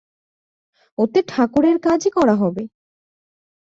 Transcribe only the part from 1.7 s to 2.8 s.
কাজই করা হবে।